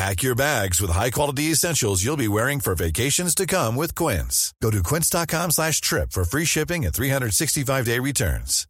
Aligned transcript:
Pack 0.00 0.22
your 0.22 0.34
bags 0.34 0.80
with 0.80 0.90
high-quality 0.90 1.52
essentials 1.52 2.02
you'll 2.02 2.16
be 2.16 2.26
wearing 2.26 2.58
for 2.58 2.74
vacations 2.74 3.34
to 3.34 3.44
come 3.44 3.76
with 3.76 3.94
Quince. 3.94 4.54
Go 4.62 4.70
to 4.70 4.82
quince.com 4.82 5.50
slash 5.50 5.82
trip 5.82 6.12
for 6.12 6.24
free 6.24 6.46
shipping 6.46 6.86
and 6.86 6.94
365-day 6.94 7.98
returns. 7.98 8.66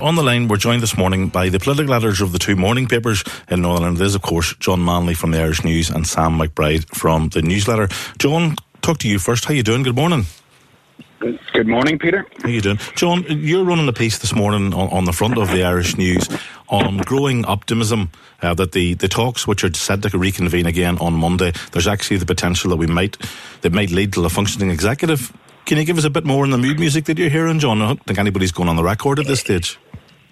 On 0.00 0.16
the 0.16 0.24
line, 0.24 0.48
we're 0.48 0.56
joined 0.56 0.82
this 0.82 0.98
morning 0.98 1.28
by 1.28 1.50
the 1.50 1.60
political 1.60 1.94
editors 1.94 2.20
of 2.20 2.32
the 2.32 2.40
two 2.40 2.56
morning 2.56 2.88
papers 2.88 3.22
in 3.48 3.62
Northern 3.62 3.84
Ireland. 3.84 3.98
There's, 3.98 4.16
of 4.16 4.22
course, 4.22 4.56
John 4.56 4.84
Manley 4.84 5.14
from 5.14 5.30
the 5.30 5.40
Irish 5.40 5.62
News 5.62 5.88
and 5.88 6.04
Sam 6.04 6.36
McBride 6.36 6.92
from 6.92 7.28
the 7.28 7.42
News 7.42 7.68
Letter. 7.68 7.86
John, 8.18 8.56
talk 8.82 8.98
to 8.98 9.08
you 9.08 9.20
first. 9.20 9.44
How 9.44 9.54
you 9.54 9.62
doing? 9.62 9.84
Good 9.84 9.94
morning. 9.94 10.26
Good 11.20 11.66
morning, 11.66 11.98
Peter. 11.98 12.26
How 12.42 12.48
you 12.48 12.62
doing? 12.62 12.78
John, 12.94 13.24
you're 13.28 13.64
running 13.64 13.86
a 13.88 13.92
piece 13.92 14.18
this 14.18 14.34
morning 14.34 14.72
on, 14.72 14.88
on 14.88 15.04
the 15.04 15.12
front 15.12 15.36
of 15.36 15.50
the 15.50 15.62
Irish 15.62 15.98
News 15.98 16.26
on 16.70 16.96
growing 16.98 17.44
optimism 17.44 18.10
uh, 18.40 18.54
that 18.54 18.72
the, 18.72 18.94
the 18.94 19.06
talks, 19.06 19.46
which 19.46 19.62
are 19.62 19.72
said 19.74 20.02
to 20.02 20.16
reconvene 20.16 20.64
again 20.64 20.96
on 20.96 21.12
Monday, 21.12 21.52
there's 21.72 21.86
actually 21.86 22.16
the 22.16 22.24
potential 22.24 22.70
that 22.70 22.78
we 22.78 22.86
might 22.86 23.18
that 23.60 23.72
might 23.74 23.90
lead 23.90 24.14
to 24.14 24.24
a 24.24 24.30
functioning 24.30 24.70
executive. 24.70 25.30
Can 25.66 25.76
you 25.76 25.84
give 25.84 25.98
us 25.98 26.04
a 26.04 26.10
bit 26.10 26.24
more 26.24 26.42
on 26.42 26.50
the 26.50 26.58
mood 26.58 26.80
music 26.80 27.04
that 27.04 27.18
you're 27.18 27.28
hearing, 27.28 27.58
John? 27.58 27.82
I 27.82 27.88
don't 27.88 28.04
think 28.04 28.18
anybody's 28.18 28.52
going 28.52 28.70
on 28.70 28.76
the 28.76 28.82
record 28.82 29.18
at 29.18 29.26
this 29.26 29.40
stage. 29.40 29.78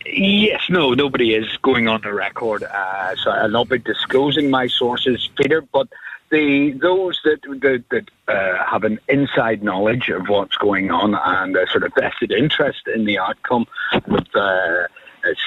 Yes, 0.06 0.62
no, 0.70 0.94
nobody 0.94 1.34
is 1.34 1.54
going 1.60 1.86
on 1.86 2.00
the 2.00 2.14
record, 2.14 2.62
uh, 2.62 3.14
so 3.16 3.30
I'll 3.30 3.50
not 3.50 3.68
be 3.68 3.78
disclosing 3.78 4.48
my 4.48 4.68
sources, 4.68 5.28
Peter. 5.36 5.60
But 5.60 5.88
the 6.30 6.72
those 6.80 7.20
that 7.24 7.40
that, 7.42 7.84
that 7.90 8.10
uh, 8.28 8.64
have 8.64 8.84
an 8.84 8.98
inside 9.08 9.62
knowledge 9.62 10.08
of 10.08 10.28
what's 10.28 10.56
going 10.56 10.90
on 10.90 11.14
and 11.14 11.56
a 11.56 11.66
sort 11.68 11.84
of 11.84 11.92
vested 11.94 12.32
interest 12.32 12.86
in 12.94 13.04
the 13.04 13.18
outcome 13.18 13.66
would 14.06 14.28
uh, 14.34 14.86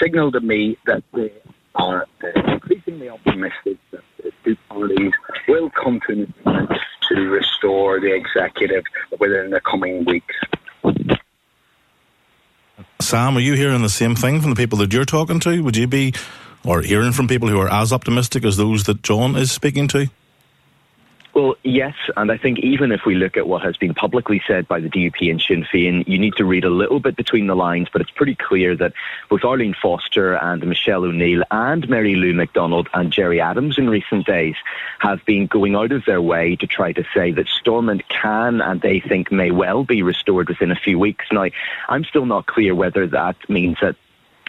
signal 0.01 0.31
to 0.31 0.39
me 0.39 0.77
that 0.85 1.03
they 1.13 1.31
are 1.75 2.07
increasingly 2.35 3.09
optimistic 3.09 3.77
that 3.91 4.03
the 4.23 4.31
two 4.43 4.57
parties 4.69 5.13
will 5.47 5.69
come 5.69 5.99
to 6.07 6.13
an 6.13 6.21
agreement 6.23 6.71
to 7.09 7.29
restore 7.29 7.99
the 7.99 8.13
executive 8.13 8.83
within 9.19 9.51
the 9.51 9.61
coming 9.61 10.03
weeks. 10.05 10.35
Sam, 12.99 13.35
are 13.35 13.41
you 13.41 13.53
hearing 13.55 13.81
the 13.81 13.89
same 13.89 14.16
thing 14.16 14.41
from 14.41 14.51
the 14.51 14.55
people 14.55 14.77
that 14.79 14.93
you're 14.93 15.05
talking 15.05 15.39
to? 15.41 15.61
Would 15.63 15.75
you 15.75 15.88
be, 15.88 16.13
or 16.66 16.81
hearing 16.81 17.11
from 17.11 17.27
people 17.27 17.49
who 17.49 17.59
are 17.59 17.71
as 17.71 17.91
optimistic 17.91 18.45
as 18.45 18.57
those 18.57 18.83
that 18.85 19.01
John 19.01 19.35
is 19.35 19.51
speaking 19.51 19.88
to? 19.89 20.07
Well, 21.34 21.56
yes, 21.64 21.96
and 22.18 22.30
I 22.30 22.38
think 22.38 22.59
even 22.59 22.92
if 22.92 23.06
we 23.06 23.16
look 23.16 23.38
at 23.38 23.47
what 23.47 23.62
has 23.62 23.78
been 23.78 23.94
publicly 23.94 24.42
said 24.46 24.68
by 24.68 24.81
the 24.81 24.90
DUP 24.90 25.31
and 25.31 25.42
Sinn 25.42 25.64
Féin, 25.64 26.06
you 26.06 26.19
need 26.19 26.34
to 26.36 26.44
read 26.44 26.66
a 26.66 26.69
little 26.69 27.00
bit 27.00 27.16
between 27.16 27.47
the 27.47 27.56
lines, 27.56 27.88
but 27.92 28.02
it's 28.02 28.12
pretty 28.12 28.36
clear 28.36 28.75
that 28.75 28.92
both 29.30 29.46
Arlene 29.46 29.74
Foster 29.74 30.34
and 30.36 30.68
Michelle 30.68 31.06
O'Neill 31.06 31.44
and 31.50 31.88
Mary 31.88 32.16
Lou 32.16 32.34
McDonald 32.34 32.90
and 32.94 33.14
Gerry 33.14 33.40
Adams 33.40 33.78
in 33.78 33.90
recent 33.90 34.25
days 34.25 34.56
have 35.00 35.24
been 35.24 35.47
going 35.47 35.74
out 35.74 35.94
of 35.94 36.03
their 36.03 36.22
way 36.22 36.58
to 36.58 36.68
try 36.68 36.92
to 36.92 37.06
say 37.14 37.31
that 37.31 37.48
Stormont 37.48 38.09
can 38.09 38.59
and 38.59 38.81
they 38.81 39.00
think 39.00 39.31
may 39.31 39.52
well 39.52 39.86
be 39.86 40.03
restored 40.03 40.50
within 40.50 40.72
a 40.72 40.75
few 40.75 41.00
weeks. 41.00 41.28
Now, 41.31 41.48
I'm 41.88 42.03
still 42.03 42.25
not 42.25 42.46
clear 42.46 42.75
whether 42.75 43.08
that 43.08 43.38
means 43.50 43.78
that 43.81 43.96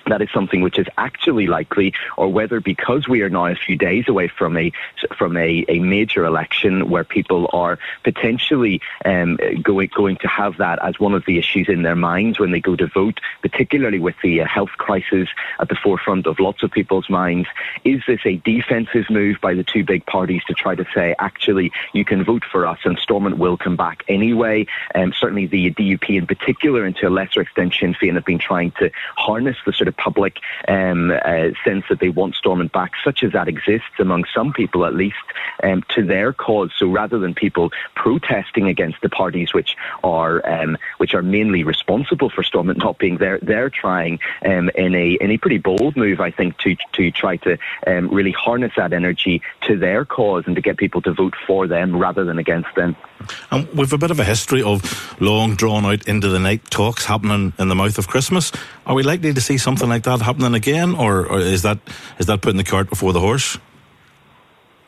that 0.07 0.23
is 0.23 0.29
something 0.33 0.63
which 0.63 0.79
is 0.79 0.87
actually 0.99 1.47
likely, 1.47 1.95
or 2.17 2.33
whether 2.33 2.61
because 2.61 3.09
we 3.09 3.23
are 3.23 3.31
now 3.31 3.47
a 3.47 3.55
few 3.55 3.77
days 3.77 4.09
away 4.09 4.29
from 4.29 4.57
a 4.57 4.73
from 5.17 5.37
a, 5.37 5.65
a 5.69 5.79
major 5.79 6.25
election 6.25 6.89
where 6.89 7.05
people 7.05 7.49
are 7.53 7.79
potentially 8.05 8.81
um, 9.05 9.39
going 9.63 9.91
going 9.95 10.17
to 10.17 10.29
have 10.29 10.59
that 10.59 10.79
as 10.83 10.99
one 10.99 11.15
of 11.15 11.25
the 11.27 11.39
issues 11.39 11.69
in 11.69 11.83
their 11.83 11.97
minds 11.97 12.39
when 12.39 12.51
they 12.51 12.61
go 12.61 12.77
to 12.77 12.87
vote, 12.87 13.21
particularly 13.41 13.99
with 13.99 14.15
the 14.23 14.41
uh, 14.41 14.47
health 14.47 14.71
crisis 14.79 15.29
at 15.61 15.69
the 15.69 15.77
forefront 15.77 16.27
of 16.27 16.41
lots 16.41 16.63
of 16.63 16.71
people's 16.71 17.09
minds. 17.09 17.49
Is 17.85 18.03
this 18.07 18.21
a 18.25 18.37
defensive 18.37 19.07
move 19.11 19.37
by 19.41 19.55
the 19.55 19.65
two 19.65 19.85
big 19.85 20.07
parties 20.07 20.43
to 20.49 20.55
try 20.55 20.75
to 20.75 20.85
say, 20.95 21.15
actually, 21.19 21.73
you 21.93 22.05
can 22.05 22.25
vote 22.25 22.45
for 22.51 22.67
us 22.67 22.79
and 22.85 22.99
Stormont 22.99 23.39
will 23.39 23.57
come 23.57 23.77
back 23.77 24.05
anyway? 24.09 24.67
Um, 24.95 25.13
certainly, 25.13 25.47
the 25.47 25.71
DUP 25.73 26.17
in 26.17 26.27
particular, 26.27 26.85
and 26.85 26.97
to 26.97 27.09
a 27.09 27.11
lesser 27.11 27.41
extent, 27.41 27.75
Sinn 27.79 27.95
Féin 27.95 28.15
have 28.15 28.25
been 28.25 28.39
trying 28.39 28.73
to 28.73 28.91
harness 29.17 29.57
the 29.65 29.73
sort 29.73 29.89
of 29.89 29.92
public 29.93 30.39
um, 30.69 31.11
uh, 31.11 31.51
sense 31.65 31.85
that 31.89 32.01
they 32.01 32.09
want 32.09 32.35
Stormont 32.35 32.73
back, 32.73 32.93
such 33.05 33.23
as 33.23 33.33
that 33.33 33.49
exists 33.49 33.99
among 33.99 34.25
some 34.35 34.53
people 34.53 34.85
at 34.85 34.95
least, 34.95 35.17
um, 35.63 35.83
to 35.95 36.05
their 36.05 36.33
cause. 36.33 36.71
So 36.77 36.89
rather 36.89 37.19
than 37.19 37.35
people 37.35 37.71
protesting 37.95 38.67
against 38.67 39.01
the 39.03 39.09
parties 39.09 39.55
which 39.55 39.77
are 40.03 40.47
um, 40.49 40.77
which 40.99 41.15
are 41.15 41.23
mainly 41.23 41.65
responsible 41.65 42.31
for 42.31 42.43
Stormont 42.43 42.79
not 42.79 42.99
being 42.99 43.19
there, 43.19 43.39
they're 43.43 43.71
trying 43.71 44.19
um, 44.45 44.71
in 44.75 44.95
a 44.95 45.13
in 45.21 45.31
a 45.31 45.39
pretty 45.39 45.59
bold 45.59 45.97
move, 45.97 46.21
I 46.21 46.31
think, 46.31 46.59
to 46.59 46.77
to 46.93 47.11
try 47.11 47.37
to 47.39 47.59
um, 47.87 48.09
really 48.09 48.33
harness 48.33 48.73
that 48.77 48.93
energy 48.93 49.43
to 49.63 49.77
their 49.77 50.05
cause 50.05 50.45
and 50.47 50.57
to 50.57 50.63
get 50.63 50.77
people 50.77 51.03
to 51.03 51.13
vote 51.13 51.35
for 51.47 51.67
them 51.67 51.97
rather 51.97 52.25
than 52.25 52.39
against 52.39 52.75
them. 52.75 52.97
And 53.51 53.69
we've 53.75 53.93
a 53.93 53.99
bit 53.99 54.11
of 54.11 54.21
a 54.21 54.25
history 54.25 54.63
of 54.63 55.17
long 55.21 55.55
drawn 55.55 55.85
out 55.85 56.07
into 56.07 56.29
the 56.29 56.39
night 56.39 56.71
talks 56.71 57.05
happening 57.05 57.53
in 57.59 57.69
the 57.69 57.75
mouth 57.75 57.99
of 57.99 58.09
Christmas. 58.09 58.53
Are 58.87 58.95
we 58.95 59.03
likely 59.03 59.33
to 59.33 59.41
see 59.41 59.59
something 59.59 59.89
like 59.89 60.05
that 60.05 60.21
happening 60.21 60.55
again, 60.55 60.95
or, 60.95 61.27
or 61.27 61.41
is 61.41 61.63
that 61.63 61.79
is 62.19 62.27
that 62.27 62.43
putting 62.43 62.59
the 62.59 62.65
cart 62.65 62.89
before 62.89 63.13
the 63.13 63.21
horse? 63.21 63.59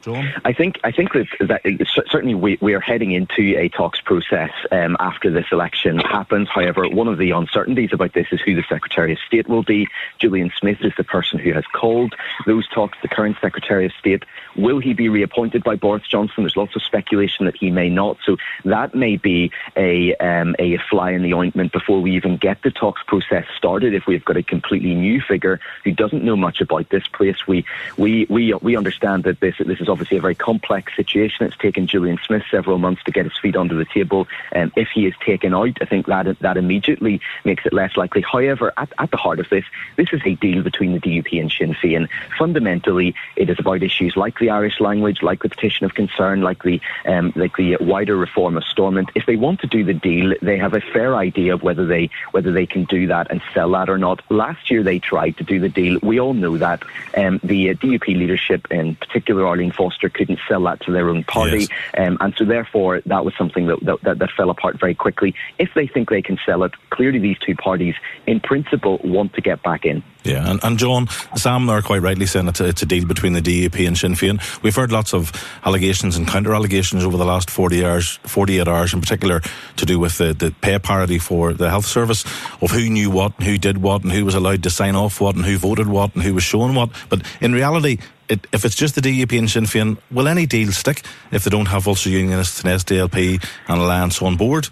John? 0.05 0.33
I 0.45 0.53
think 0.53 0.79
I 0.85 0.93
think 0.93 1.13
that, 1.13 1.27
that 1.41 1.87
certainly 2.11 2.35
we, 2.35 2.59
we 2.61 2.75
are 2.75 2.81
heading 2.81 3.13
into 3.13 3.59
a 3.59 3.69
talks 3.69 4.01
process 4.01 4.51
um, 4.71 4.97
after 5.01 5.31
this 5.31 5.47
election 5.51 5.99
happens. 5.99 6.49
However, 6.49 6.89
one 6.89 7.09
of 7.09 7.19
the 7.19 7.31
uncertainties 7.31 7.91
about 7.93 8.13
this 8.13 8.27
is 8.31 8.41
who 8.41 8.55
the 8.55 8.65
Secretary 8.69 9.13
of 9.13 9.19
State 9.27 9.49
will 9.49 9.63
be. 9.63 9.89
Julian 10.19 10.53
Smith 10.59 10.79
is 10.83 10.93
the 10.97 11.05
person 11.05 11.39
who 11.39 11.53
has 11.53 11.65
called 11.75 12.15
those 12.47 12.69
talks. 12.69 12.99
The 13.01 13.09
current 13.09 13.37
Secretary 13.41 13.87
of 13.87 13.93
State 13.99 14.25
will 14.57 14.79
he 14.79 14.95
be 14.95 15.09
reappointed 15.09 15.65
by 15.65 15.77
Boris 15.77 16.07
Johnson? 16.07 16.45
There's 16.45 16.57
lots 16.57 16.77
of 16.77 16.83
speculation 16.83 17.47
that 17.47 17.57
he 17.57 17.71
may 17.71 17.89
not. 17.89 18.19
So 18.25 18.37
that 18.65 18.95
may 18.95 19.17
be 19.17 19.51
a 19.77 20.15
um, 20.17 20.55
a 20.59 20.79
fly 20.91 21.13
in 21.13 21.23
the 21.23 21.35
ointment 21.35 21.73
before 21.73 22.01
we 22.01 22.15
even 22.17 22.37
get 22.37 22.63
the 22.63 22.71
talks 22.71 23.03
process 23.07 23.47
started. 23.57 23.95
If 23.95 24.07
we've 24.07 24.25
got 24.25 24.37
a 24.37 24.43
completely 24.43 24.95
new 24.95 25.21
figure 25.21 25.61
who 25.83 25.93
doesn't 25.93 26.25
know 26.25 26.37
much 26.37 26.61
about 26.61 26.91
this 26.91 27.07
place, 27.09 27.47
we 27.47 27.65
we 27.97 28.27
we 28.29 28.53
we 28.55 28.77
understand 28.77 29.25
that 29.25 29.41
this 29.41 29.57
this 29.59 29.81
is 29.81 29.89
obviously 29.95 30.17
a 30.17 30.21
very 30.21 30.35
complex 30.35 30.95
situation. 30.97 31.47
It's 31.47 31.57
taken 31.57 31.87
Julian 31.87 32.19
Smith 32.27 32.43
several 32.51 32.79
months 32.79 33.05
to 33.05 33.13
get 33.13 33.27
his 33.27 33.39
feet 33.39 33.55
under 33.55 33.77
the 33.77 33.85
table. 33.85 34.27
Um, 34.53 34.73
if 34.75 34.89
he 34.93 35.07
is 35.07 35.15
taken 35.25 35.55
out, 35.55 35.79
I 35.81 35.85
think 35.85 36.07
that 36.07 36.37
that 36.41 36.57
immediately 36.57 37.21
makes 37.45 37.65
it 37.65 37.73
less 37.73 37.97
likely. 37.97 38.23
However, 38.23 38.73
at, 38.77 38.93
at 38.99 39.13
the 39.13 39.17
heart 39.17 39.39
of 39.39 39.49
this, 39.51 39.65
this 39.95 40.09
is 40.13 40.21
a 40.25 40.35
deal 40.35 40.65
between 40.65 40.95
the 40.95 40.99
DUP 40.99 41.41
and 41.41 41.53
Sinn 41.57 41.75
Féin. 41.75 42.09
Fundamentally, 42.37 43.15
it 43.37 43.49
is 43.49 43.61
about 43.61 43.85
issues 43.85 44.17
like 44.17 44.37
the 44.41 44.51
Irish 44.51 44.81
language, 44.81 45.23
like 45.23 45.45
the 45.45 45.49
petition 45.49 45.87
of 45.87 45.95
concern, 45.95 46.41
like 46.41 46.65
the 46.65 46.81
um, 47.07 47.33
like 47.37 47.57
the 47.57 47.77
wider 47.81 48.17
reform 48.17 48.57
of 48.57 48.65
Stormont. 48.65 49.11
If 49.15 49.27
they 49.27 49.37
want 49.37 49.61
to 49.61 49.69
do 49.69 49.85
the 49.85 49.95
deal, 49.95 50.35
they 50.43 50.59
have 50.59 50.75
a 50.75 50.81
fair 50.81 51.15
idea 51.15 51.55
of 51.55 51.63
whether 51.63 51.87
they 51.87 52.11
whether 52.33 52.51
they 52.51 52.67
can 52.67 52.85
do 52.85 53.07
that 53.07 53.31
and 53.31 53.41
sell 53.53 53.71
that 53.71 53.89
or 53.89 53.99
not. 53.99 54.29
Last 54.29 54.73
year 54.73 54.83
they 54.83 54.99
tried 54.99 55.37
to 55.37 55.45
do 55.45 55.61
the 55.61 55.69
deal. 55.69 56.01
We 56.03 56.19
all 56.19 56.35
know 56.35 56.59
that 56.59 56.83
um, 57.17 57.39
the 57.45 57.71
uh, 57.71 57.75
DUP 57.75 58.09
leadership, 58.09 58.67
in 58.71 58.97
particular 58.97 59.47
Arlene 59.47 59.73
Ford, 59.73 59.84
Foster 59.85 60.09
couldn't 60.09 60.39
sell 60.49 60.63
that 60.65 60.81
to 60.83 60.93
their 60.93 61.11
own 61.11 61.25
party, 61.25 61.61
yes. 61.61 61.69
um, 61.99 62.17
and 62.21 62.35
so 62.39 62.45
therefore 62.45 63.03
that 63.05 63.25
was 63.25 63.35
something 63.37 63.67
that, 63.67 63.85
that, 63.85 64.03
that, 64.03 64.19
that 64.19 64.31
fell 64.35 64.49
apart 64.49 64.81
very 64.81 64.95
quickly. 64.95 65.35
If 65.59 65.71
they 65.75 65.87
think 65.87 66.09
they 66.09 66.23
can 66.23 66.39
sell 66.47 66.63
it, 66.63 66.73
clearly 66.89 67.19
these 67.19 67.39
two 67.39 67.55
parties, 67.55 67.95
in 68.27 68.41
principle, 68.41 68.99
want 69.05 69.35
to 69.35 69.43
get 69.43 69.63
back 69.63 69.85
in. 69.85 70.03
Yeah, 70.25 70.51
and, 70.51 70.59
and 70.65 70.79
John, 70.79 71.09
Sam 71.37 71.69
are 71.69 71.83
quite 71.83 72.01
rightly 72.01 72.25
saying 72.25 72.49
it's 72.49 72.61
a, 72.61 72.65
it's 72.65 72.81
a 72.81 72.87
deal 72.87 73.07
between 73.07 73.35
the 73.35 73.43
DUP 73.43 73.87
and 73.87 73.97
Sinn 73.97 74.15
Féin. 74.15 74.41
We've 74.63 74.75
heard 74.75 74.91
lots 74.91 75.13
of 75.13 75.33
allegations 75.67 76.17
and 76.17 76.27
counter 76.27 76.55
allegations 76.55 77.05
over 77.05 77.19
the 77.19 77.27
last 77.27 77.51
40 77.51 77.85
hours, 77.85 78.19
48 78.23 78.67
hours 78.67 78.95
in 78.95 79.03
particular, 79.03 79.43
to 79.77 79.85
do 79.85 79.99
with 79.99 80.17
the, 80.17 80.33
the 80.33 80.51
pay 80.63 80.79
parity 80.79 81.19
for 81.19 81.53
the 81.53 81.69
health 81.69 81.85
service, 81.85 82.25
of 82.63 82.71
who 82.71 82.89
knew 82.89 83.11
what, 83.11 83.37
and 83.37 83.47
who 83.47 83.59
did 83.59 83.79
what, 83.79 84.03
and 84.03 84.13
who 84.13 84.25
was 84.25 84.35
allowed 84.35 84.63
to 84.63 84.71
sign 84.71 84.97
off 84.97 85.21
what, 85.21 85.37
and 85.37 85.45
who 85.45 85.59
voted 85.59 85.89
what, 85.89 86.15
and 86.15 86.23
who 86.23 86.33
was 86.33 86.43
shown 86.43 86.75
what. 86.75 86.89
But 87.11 87.23
in 87.43 87.53
reality, 87.53 87.99
it, 88.29 88.47
if 88.53 88.65
it's 88.65 88.75
just 88.75 88.95
the 88.95 89.01
DUP 89.01 89.39
and 89.39 89.51
Sinn 89.51 89.65
Féin, 89.65 89.99
will 90.11 90.29
any 90.29 90.47
deal 90.47 90.73
stick 90.73 91.03
if 91.31 91.45
they 91.45 91.51
don't 91.51 91.67
have 91.67 91.87
Ulster 91.87 92.11
Unionists 92.11 92.63
and 92.63 92.71
SDLP 92.71 93.45
and 93.69 93.81
Alliance 93.81 94.21
on 94.23 94.37
board? 94.37 94.69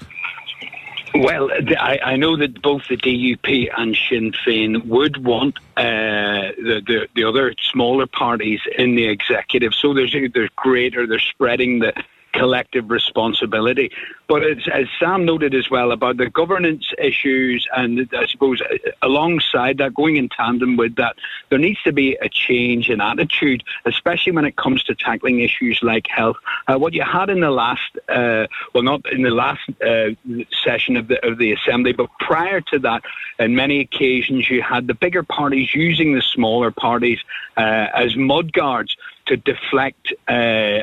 Well, 1.14 1.50
I, 1.78 1.98
I, 2.02 2.16
know 2.16 2.38
that 2.38 2.62
both 2.62 2.88
the 2.88 2.96
DUP 2.96 3.68
and 3.76 3.96
Sinn 4.08 4.32
Féin 4.32 4.86
would 4.86 5.22
want 5.22 5.58
uh, 5.76 6.56
the, 6.56 6.80
the, 6.86 7.08
the 7.14 7.24
other 7.24 7.54
smaller 7.70 8.06
parties 8.06 8.60
in 8.78 8.94
the 8.94 9.08
executive. 9.08 9.74
So 9.74 9.92
there's 9.92 10.16
there's 10.32 10.50
greater, 10.56 11.06
they're 11.06 11.18
spreading 11.18 11.80
the 11.80 11.92
collective 12.32 12.90
responsibility. 12.90 13.90
But 14.28 14.42
as, 14.44 14.88
Sam 14.98 15.24
noted 15.24 15.54
as 15.54 15.70
well 15.70 15.92
about 15.92 16.16
the 16.16 16.28
governance 16.30 16.92
issues, 16.98 17.66
and 17.76 18.08
I 18.12 18.26
suppose 18.26 18.60
alongside 19.02 19.78
that, 19.78 19.94
going 19.94 20.16
in 20.16 20.28
tandem 20.28 20.76
with 20.76 20.96
that, 20.96 21.16
there 21.50 21.58
needs 21.58 21.82
to 21.82 21.92
be 21.92 22.14
a 22.14 22.28
change 22.28 22.88
in 22.88 23.00
attitude, 23.00 23.62
especially 23.84 24.32
when 24.32 24.44
it 24.44 24.56
comes 24.56 24.82
to 24.84 24.94
tackling 24.94 25.40
issues 25.40 25.80
like 25.82 26.06
health. 26.06 26.36
Uh, 26.66 26.78
what 26.78 26.94
you 26.94 27.02
had 27.02 27.28
in 27.30 27.40
the 27.40 27.50
last, 27.50 27.82
uh, 28.08 28.46
well, 28.74 28.82
not 28.82 29.10
in 29.12 29.22
the 29.22 29.30
last 29.30 29.62
uh, 29.84 30.10
session 30.64 30.96
of 30.96 31.08
the 31.08 31.24
of 31.26 31.38
the 31.38 31.52
assembly, 31.52 31.92
but 31.92 32.08
prior 32.18 32.60
to 32.60 32.78
that, 32.78 33.02
in 33.38 33.54
many 33.54 33.80
occasions 33.80 34.48
you 34.48 34.62
had 34.62 34.86
the 34.86 34.94
bigger 34.94 35.22
parties 35.22 35.74
using 35.74 36.14
the 36.14 36.22
smaller 36.22 36.70
parties 36.70 37.18
uh, 37.56 37.86
as 37.94 38.16
mudguards 38.16 38.96
to 39.26 39.36
deflect 39.36 40.12
uh, 40.28 40.80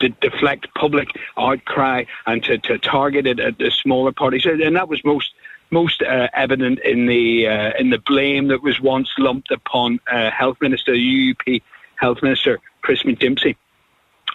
to 0.00 0.08
deflect 0.08 0.66
public 0.74 1.08
outcry 1.36 2.04
and 2.26 2.42
to, 2.44 2.58
to 2.58 2.78
target 2.78 3.26
it 3.26 3.40
at 3.40 3.58
the 3.58 3.70
smaller 3.70 4.12
parties. 4.12 4.46
And 4.46 4.76
that 4.76 4.88
was 4.88 5.04
most 5.04 5.32
most 5.70 6.02
uh, 6.02 6.28
evident 6.32 6.78
in 6.80 7.06
the 7.06 7.48
uh, 7.48 7.72
in 7.78 7.90
the 7.90 7.98
blame 7.98 8.48
that 8.48 8.62
was 8.62 8.80
once 8.80 9.10
lumped 9.18 9.50
upon 9.50 10.00
uh, 10.10 10.30
Health 10.30 10.58
Minister, 10.60 10.92
UUP 10.92 11.62
Health 11.96 12.22
Minister 12.22 12.60
Chris 12.82 13.02
McGimpsey. 13.02 13.56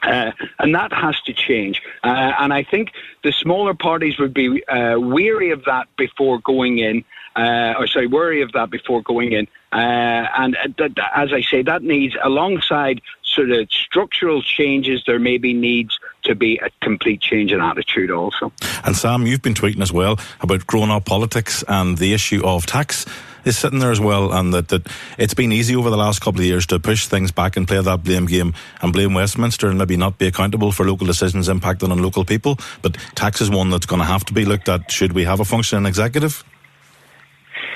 Uh, 0.04 0.32
and 0.58 0.74
that 0.74 0.92
has 0.92 1.22
to 1.22 1.34
change. 1.34 1.80
Uh, 2.04 2.34
and 2.40 2.52
I 2.52 2.64
think 2.64 2.92
the 3.24 3.32
smaller 3.32 3.76
parties 3.76 4.18
would 4.18 4.34
be 4.34 4.66
uh, 4.66 4.98
weary 5.00 5.52
of 5.52 5.66
that 5.66 5.88
before 5.96 6.40
going 6.40 6.80
in, 6.80 7.04
or 7.36 7.86
sorry, 7.86 8.08
worry 8.08 8.42
of 8.42 8.52
that 8.54 8.72
before 8.72 9.04
going 9.04 9.34
in. 9.34 9.48
And 9.72 10.58
as 11.16 11.32
I 11.32 11.42
say, 11.42 11.62
that 11.62 11.84
needs, 11.84 12.16
alongside 12.24 13.02
sort 13.34 13.52
of 13.52 13.72
structural 13.72 14.42
changes, 14.42 15.04
there 15.06 15.20
maybe 15.20 15.54
needs 15.54 15.98
to 16.24 16.36
be 16.36 16.60
a 16.64 16.70
complete 16.82 17.22
change 17.22 17.52
in 17.52 17.62
attitude 17.62 18.12
also. 18.12 18.52
And 18.84 18.96
Sam, 18.96 19.26
you've 19.26 19.42
been 19.42 19.54
tweeting 19.54 19.82
as 19.82 19.92
well 19.92 20.20
about 20.42 20.68
grown 20.68 20.92
up 20.92 21.06
politics 21.06 21.64
and 21.68 21.98
the 21.98 22.14
issue 22.14 22.42
of 22.46 22.66
tax 22.66 23.06
is 23.46 23.58
sitting 23.58 23.80
there 23.80 23.92
as 23.92 24.00
well, 24.00 24.32
and 24.32 24.54
that, 24.54 24.68
that 24.70 24.88
it's 25.18 25.34
been 25.34 25.52
easy 25.52 25.76
over 25.76 25.90
the 25.90 25.98
last 25.98 26.22
couple 26.22 26.42
of 26.42 26.46
years 26.46 26.66
to 26.68 26.80
push 26.80 27.08
things 27.08 27.32
back 27.32 27.58
and 27.58 27.68
play 27.68 27.82
that 27.82 28.04
blame 28.04 28.26
game 28.26 28.54
and 28.82 28.94
blame 28.94 29.14
Westminster 29.14 29.68
and 29.68 29.78
maybe 29.78 29.98
not 29.98 30.18
be 30.18 30.28
accountable 30.28 30.72
for 30.72 30.86
local 30.86 31.08
decisions 31.08 31.50
impacting 31.50 31.92
on 31.92 32.02
local 32.02 32.24
people. 32.24 32.58
But 32.82 32.98
tax 33.16 33.42
is 33.42 33.50
one 33.50 33.70
that's 33.70 33.86
going 33.86 34.00
to 34.00 34.06
have 34.06 34.26
to 34.26 34.34
be 34.34 34.46
looked 34.46 34.70
at 34.70 34.92
should 34.92 35.14
we 35.14 35.24
have 35.24 35.40
a 35.40 35.46
functioning 35.46 35.86
executive. 35.86 36.44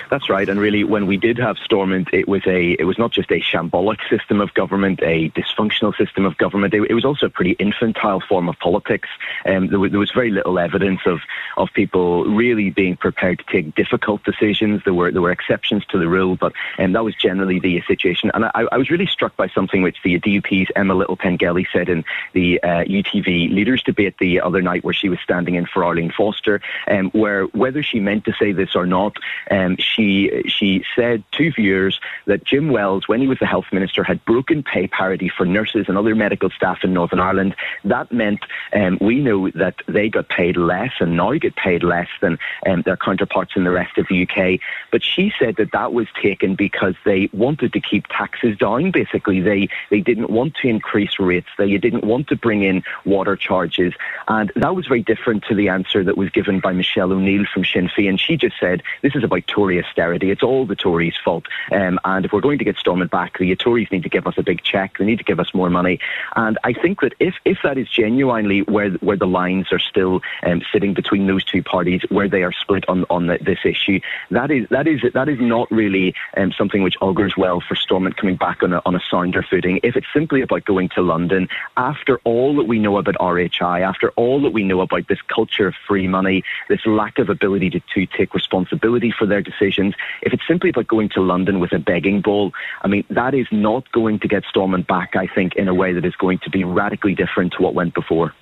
That's 0.10 0.30
right. 0.30 0.48
And 0.48 0.60
really, 0.60 0.84
when 0.84 1.08
we 1.08 1.18
did 1.18 1.38
have 1.38 1.58
Stormont, 1.58 2.10
it 2.14 2.28
was 2.28 2.46
a 2.46 2.72
it 2.80 2.86
was 2.86 2.98
not 2.98 3.12
just 3.12 3.32
a 3.32 3.40
shambolic 3.42 3.98
system 4.10 4.42
of 4.42 4.54
government, 4.54 5.00
a 5.02 5.30
dysfunctional 5.32 5.96
system 5.96 6.26
of 6.26 6.38
government. 6.38 6.74
It, 6.74 6.90
it 6.90 6.94
was 6.94 7.06
also 7.06 7.28
a 7.28 7.30
pretty 7.30 7.52
infantile 7.52 8.22
form 8.22 8.50
of 8.50 8.58
politics. 8.60 9.10
Um, 9.46 9.68
there, 9.68 9.80
was, 9.80 9.92
there 9.92 10.00
was 10.00 10.12
very 10.12 10.32
little 10.32 10.60
evidence 10.60 11.02
of 11.06 11.20
of 11.58 11.70
people 11.74 12.26
really 12.26 12.70
being 12.70 12.98
prepared 12.98 13.40
to 13.40 13.46
take 13.46 13.76
difficult 13.76 14.24
decisions. 14.24 14.82
There 14.84 14.94
were 14.94 15.12
there 15.12 15.22
were 15.22 15.32
exceptions 15.32 15.86
to 15.88 15.98
the 15.98 16.08
rule, 16.08 16.36
but 16.36 16.54
um, 16.78 16.94
that 16.94 17.04
was 17.04 17.16
generally 17.16 17.60
the 17.60 17.82
situation. 17.88 18.32
And 18.34 18.46
I, 18.46 18.66
I 18.72 18.78
was 18.78 18.90
really 18.90 19.08
struck 19.08 19.36
by 19.36 19.48
something 19.50 19.82
which 19.82 19.98
the 20.04 20.20
DUP's 20.20 20.72
Emma 20.76 20.94
Little 20.94 21.18
Pengelly 21.18 21.68
said 21.72 21.90
in 21.90 22.04
the 22.34 22.62
uh, 22.62 22.84
UTV 22.84 23.54
leaders 23.54 23.82
debate 23.84 24.18
the 24.20 24.42
other 24.42 24.62
night, 24.62 24.84
where 24.84 24.94
she 24.94 25.10
was 25.10 25.20
standing 25.24 25.56
in 25.56 25.66
for 25.66 25.84
Arlene 25.84 26.12
Foster, 26.12 26.62
um, 26.88 27.10
where 27.12 27.46
whether 27.46 27.82
she 27.82 28.00
meant 28.00 28.26
to 28.26 28.34
say 28.34 28.52
this 28.52 28.76
or 28.76 28.86
not, 28.86 29.18
um, 29.50 29.78
she 29.78 29.95
she 29.96 30.84
said 30.96 31.24
to 31.34 31.52
viewers 31.52 32.00
that 32.26 32.44
Jim 32.44 32.70
Wells, 32.70 33.08
when 33.08 33.22
he 33.22 33.28
was 33.28 33.40
the 33.40 33.46
health 33.46 33.66
minister, 33.72 34.04
had 34.04 34.24
broken 34.26 34.64
pay 34.64 34.88
parity 34.88 35.30
for 35.30 35.46
nurses 35.46 35.86
and 35.88 35.98
other 35.98 36.16
medical 36.16 36.50
staff 36.50 36.80
in 36.84 36.94
Northern 36.94 37.20
Ireland. 37.20 37.56
That 37.84 38.12
meant 38.12 38.42
um, 38.74 38.98
we 39.00 39.20
know 39.20 39.50
that 39.52 39.76
they 39.88 40.10
got 40.10 40.30
paid 40.30 40.58
less 40.58 40.92
and 41.00 41.16
now 41.16 41.34
get 41.34 41.56
paid 41.56 41.84
less 41.84 42.08
than 42.22 42.38
um, 42.68 42.82
their 42.84 42.98
counterparts 42.98 43.54
in 43.56 43.64
the 43.64 43.72
rest 43.72 43.98
of 43.98 44.08
the 44.10 44.28
UK. 44.28 44.60
But 44.92 45.04
she 45.04 45.32
said 45.40 45.56
that 45.58 45.72
that 45.72 45.94
was 45.94 46.08
taken 46.22 46.56
because 46.56 46.96
they 47.06 47.30
wanted 47.34 47.74
to 47.74 47.82
keep 47.82 48.08
taxes 48.08 48.58
down. 48.58 48.92
Basically, 48.92 49.40
they 49.40 49.70
they 49.90 50.02
didn't 50.02 50.30
want 50.30 50.56
to 50.62 50.68
increase 50.68 51.20
rates. 51.20 51.48
They 51.58 51.78
didn't 51.78 52.04
want 52.04 52.28
to 52.28 52.36
bring 52.36 52.64
in 52.64 52.84
water 53.06 53.36
charges, 53.36 53.94
and 54.28 54.52
that 54.56 54.76
was 54.76 54.88
very 54.88 55.02
different 55.02 55.44
to 55.46 55.56
the 55.56 55.70
answer 55.70 56.04
that 56.04 56.18
was 56.18 56.30
given 56.30 56.60
by 56.60 56.74
Michelle 56.74 57.12
O'Neill 57.12 57.46
from 57.54 57.64
Sinn 57.64 57.90
Féin. 57.90 58.20
She 58.20 58.38
just 58.38 58.60
said 58.60 58.84
this 59.02 59.16
is 59.16 59.24
about 59.24 59.48
Tory 59.48 59.85
austerity. 59.86 60.32
It's 60.32 60.44
all 60.44 60.66
the 60.66 60.76
Tories' 60.76 61.16
fault. 61.24 61.46
Um, 61.72 62.00
and 62.04 62.26
if 62.26 62.32
we're 62.32 62.42
going 62.42 62.60
to 62.60 62.66
get 62.66 62.78
Stormont 62.78 63.12
back, 63.12 63.38
the 63.38 63.56
Tories 63.56 63.92
need 63.92 64.04
to 64.04 64.10
give 64.10 64.28
us 64.28 64.38
a 64.38 64.44
big 64.44 64.64
check. 64.64 64.98
They 64.98 65.06
need 65.06 65.20
to 65.20 65.24
give 65.24 65.40
us 65.40 65.54
more 65.54 65.70
money. 65.70 66.00
And 66.36 66.58
I 66.64 66.74
think 66.74 67.02
that 67.02 67.14
if, 67.20 67.36
if 67.46 67.60
that 67.64 67.78
is 67.78 67.90
genuinely 67.90 68.62
where 68.62 68.92
where 68.92 69.18
the 69.18 69.28
lines 69.28 69.68
are 69.72 69.80
still 69.80 70.22
um, 70.44 70.62
sitting 70.72 70.94
between 70.94 71.28
those 71.28 71.44
two 71.44 71.64
parties, 71.64 72.02
where 72.10 72.28
they 72.28 72.44
are 72.44 72.52
split 72.52 72.88
on 72.88 73.06
on 73.10 73.28
the, 73.28 73.38
this 73.42 73.60
issue, 73.66 74.00
that 74.32 74.52
is 74.52 74.68
that 74.70 74.88
is 74.88 75.02
that 75.14 75.30
is 75.30 75.40
not 75.40 75.70
really 75.72 76.14
um, 76.38 76.52
something 76.52 76.84
which 76.84 76.98
augurs 77.02 77.36
well 77.38 77.62
for 77.62 77.76
Stormont 77.76 78.18
coming 78.18 78.36
back 78.36 78.64
on 78.64 78.74
a, 78.74 78.82
on 78.86 78.96
a 78.96 79.02
sounder 79.10 79.44
footing. 79.44 79.80
If 79.84 79.96
it's 79.96 80.08
simply 80.14 80.42
about 80.42 80.66
going 80.66 80.90
to 80.90 81.02
London, 81.02 81.48
after 81.78 82.20
all 82.24 82.56
that 82.56 82.68
we 82.68 82.80
know 82.80 82.98
about 82.98 83.16
RHI, 83.16 83.82
after 83.82 84.12
all 84.12 84.42
that 84.42 84.54
we 84.54 84.64
know 84.64 84.82
about 84.82 85.08
this 85.08 85.22
culture 85.22 85.68
of 85.68 85.76
free 85.88 86.08
money, 86.08 86.44
this 86.70 86.86
lack 86.86 87.20
of 87.20 87.30
ability 87.30 87.70
to, 87.72 87.80
to 87.94 88.06
take 88.06 88.34
responsibility 88.34 89.12
for 89.18 89.26
their 89.26 89.42
decisions, 89.42 89.75
if 89.78 90.34
it's 90.34 90.44
simply 90.48 90.70
about 90.70 90.88
going 90.88 91.10
to 91.10 91.22
London 91.22 91.60
with 91.60 91.74
a 91.74 91.80
begging 91.80 92.22
bowl, 92.22 92.52
I 92.82 92.88
mean, 92.88 93.04
that 93.10 93.34
is 93.34 93.48
not 93.52 93.92
going 93.92 94.20
to 94.20 94.28
get 94.28 94.44
Stormont 94.50 94.88
back, 94.88 95.16
I 95.16 95.28
think, 95.28 95.56
in 95.56 95.68
a 95.68 95.74
way 95.74 95.94
that 95.94 96.06
is 96.06 96.16
going 96.16 96.40
to 96.40 96.50
be 96.50 96.64
radically 96.64 97.16
different 97.16 97.54
to 97.54 97.62
what 97.62 97.74
went 97.74 97.94
before. 97.94 98.34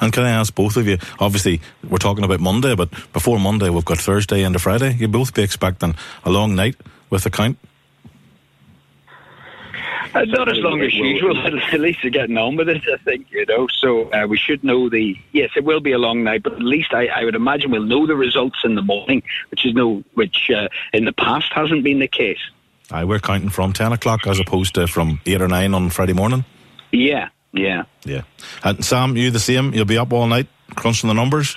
And 0.00 0.12
can 0.12 0.24
I 0.24 0.30
ask 0.30 0.54
both 0.54 0.76
of 0.76 0.86
you? 0.86 0.98
Obviously, 1.20 1.60
we're 1.88 1.98
talking 1.98 2.24
about 2.24 2.40
Monday, 2.40 2.74
but 2.74 2.90
before 3.12 3.38
Monday, 3.38 3.70
we've 3.70 3.84
got 3.84 3.98
Thursday 3.98 4.42
and 4.42 4.56
a 4.56 4.58
Friday. 4.58 4.94
You 4.94 5.06
both 5.06 5.32
be 5.32 5.42
expecting 5.42 5.94
a 6.24 6.30
long 6.30 6.56
night 6.56 6.76
with 7.08 7.22
the 7.22 7.30
count. 7.30 7.58
Not 10.26 10.48
as 10.48 10.58
long 10.58 10.80
as 10.82 10.92
usual. 10.94 11.36
At 11.38 11.80
least 11.80 12.02
you're 12.02 12.10
getting 12.10 12.36
on 12.36 12.56
with 12.56 12.68
it, 12.68 12.82
I 12.92 12.96
think, 12.98 13.30
you 13.30 13.46
know. 13.46 13.66
So 13.78 14.10
uh, 14.10 14.26
we 14.26 14.36
should 14.36 14.62
know 14.62 14.88
the. 14.88 15.16
Yes, 15.32 15.50
it 15.56 15.64
will 15.64 15.80
be 15.80 15.92
a 15.92 15.98
long 15.98 16.22
night, 16.22 16.42
but 16.42 16.52
at 16.52 16.62
least 16.62 16.92
I, 16.92 17.06
I 17.06 17.24
would 17.24 17.34
imagine 17.34 17.70
we'll 17.70 17.84
know 17.84 18.06
the 18.06 18.16
results 18.16 18.58
in 18.64 18.74
the 18.74 18.82
morning, 18.82 19.22
which 19.50 19.64
is 19.64 19.74
no, 19.74 20.02
which 20.14 20.50
uh, 20.54 20.68
in 20.92 21.04
the 21.04 21.12
past 21.12 21.52
hasn't 21.52 21.84
been 21.84 21.98
the 21.98 22.08
case. 22.08 22.40
Aye, 22.90 23.04
we're 23.04 23.20
counting 23.20 23.48
from 23.48 23.72
10 23.72 23.92
o'clock 23.92 24.26
as 24.26 24.38
opposed 24.38 24.74
to 24.74 24.86
from 24.86 25.20
8 25.24 25.40
or 25.40 25.48
9 25.48 25.74
on 25.74 25.88
Friday 25.90 26.12
morning. 26.12 26.44
Yeah, 26.90 27.28
yeah. 27.52 27.84
Yeah. 28.04 28.22
And 28.62 28.84
Sam, 28.84 29.16
you 29.16 29.30
the 29.30 29.40
same? 29.40 29.72
You'll 29.72 29.86
be 29.86 29.96
up 29.96 30.12
all 30.12 30.26
night 30.26 30.48
crunching 30.74 31.08
the 31.08 31.14
numbers? 31.14 31.56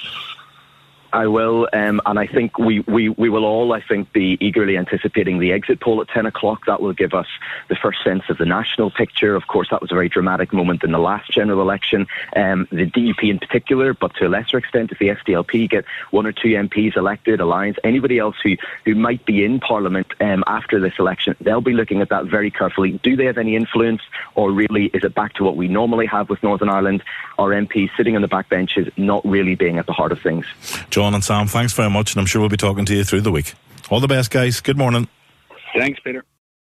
I 1.15 1.27
will, 1.27 1.69
um, 1.72 2.01
and 2.05 2.19
I 2.19 2.27
think 2.27 2.60
we, 2.60 2.81
we, 2.81 3.07
we 3.07 3.29
will 3.29 3.45
all, 3.45 3.72
I 3.72 3.79
think, 3.79 4.12
be 4.12 4.38
eagerly 4.41 4.77
anticipating 4.77 5.39
the 5.39 5.53
exit 5.53 5.79
poll 5.79 6.01
at 6.01 6.10
10 6.10 6.25
o'clock. 6.25 6.65
That 6.65 6.81
will 6.81 6.91
give 6.91 7.13
us 7.13 7.27
the 7.69 7.75
first 7.77 8.03
sense 8.03 8.24
of 8.27 8.38
the 8.38 8.45
national 8.45 8.91
picture. 8.91 9.34
Of 9.34 9.48
course, 9.48 9.69
that 9.72 9.81
was 9.81 9.93
a 9.93 9.93
very 9.93 10.10
dramatic 10.10 10.51
moment 10.51 10.84
in 10.84 10.91
the 10.91 11.00
last 11.00 11.31
general 11.31 11.62
election. 11.62 12.05
Um, 12.36 12.67
the 12.69 12.86
DUP 12.86 13.29
in 13.29 13.39
particular, 13.39 13.93
but 13.93 14.13
to 14.15 14.27
a 14.27 14.27
lesser 14.27 14.57
extent, 14.57 14.91
if 14.91 15.00
the 15.00 15.07
SDLP 15.07 15.69
get 15.69 15.86
one 16.12 16.25
or 16.25 16.34
two 16.34 16.50
MPs 16.50 16.98
elected, 16.98 17.39
Alliance, 17.39 17.77
anybody 17.86 18.19
else 18.19 18.36
who, 18.43 18.57
who 18.84 18.93
might 18.93 19.25
be 19.25 19.45
in 19.45 19.62
Parliament 19.62 20.07
um, 20.19 20.43
after 20.48 20.81
this 20.81 20.95
election, 21.00 21.38
they'll 21.39 21.62
be 21.62 21.72
looking 21.72 22.01
at 22.01 22.10
that 22.10 22.25
very 22.25 22.51
carefully. 22.51 23.00
Do 23.03 23.15
they 23.15 23.25
have 23.25 23.38
any 23.38 23.55
influence, 23.55 24.01
or 24.36 24.51
really 24.51 24.88
is 24.88 25.05
it 25.05 25.15
back 25.15 25.36
to 25.36 25.45
what 25.45 25.55
we 25.55 25.69
normally 25.69 26.07
have 26.07 26.29
with 26.29 26.43
Northern 26.43 26.67
Ireland? 26.67 27.03
Our 27.39 27.51
MPs 27.51 27.91
sitting 27.95 28.17
on 28.17 28.22
the 28.22 28.27
backbenches, 28.27 28.91
not 28.98 29.25
really 29.25 29.55
being 29.55 29.77
at 29.77 29.86
the 29.86 29.93
heart 29.93 30.12
of 30.12 30.19
things. 30.19 30.45
John 30.89 31.04
John 31.05 31.13
and 31.13 31.24
Sam, 31.24 31.45
thanks 31.45 31.71
very 31.71 31.91
much, 31.91 32.13
and 32.13 32.19
I'm 32.19 32.25
sure 32.25 32.41
we'll 32.41 32.50
be 32.50 32.57
talking 32.57 32.83
to 32.85 32.95
you 32.95 33.03
through 33.03 33.21
the 33.21 33.31
week. 33.31 33.53
All 33.91 34.00
the 34.00 34.07
best, 34.07 34.31
guys. 34.31 34.59
Good 34.59 34.75
morning. 34.75 35.07
Thanks, 35.77 36.00
Peter. 36.00 36.25